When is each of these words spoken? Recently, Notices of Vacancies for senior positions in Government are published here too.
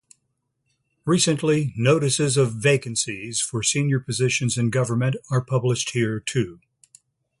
Recently, 1.05 1.75
Notices 1.77 2.35
of 2.35 2.53
Vacancies 2.53 3.39
for 3.39 3.61
senior 3.61 3.99
positions 3.99 4.57
in 4.57 4.71
Government 4.71 5.15
are 5.29 5.41
published 5.45 5.91
here 5.91 6.19
too. 6.19 6.59